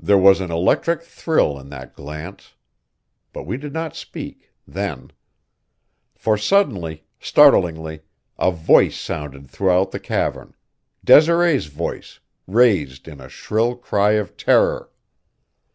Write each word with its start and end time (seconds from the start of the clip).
There 0.00 0.16
was 0.16 0.40
an 0.40 0.50
electric 0.50 1.02
thrill 1.02 1.58
in 1.58 1.68
that 1.68 1.92
glance. 1.94 2.54
But 3.34 3.42
we 3.42 3.58
did 3.58 3.74
not 3.74 3.94
speak 3.94 4.50
then. 4.66 5.10
For 6.14 6.38
suddenly, 6.38 7.04
startlingly, 7.20 8.00
a 8.38 8.50
voice 8.50 8.98
sounded 8.98 9.50
throughout 9.50 9.90
the 9.90 10.00
cavern 10.00 10.54
Desiree's 11.04 11.66
voice, 11.66 12.18
raised 12.46 13.06
in 13.06 13.20
a 13.20 13.28
shrill 13.28 13.76
cry 13.76 14.12
of 14.12 14.38
terror. 14.38 14.90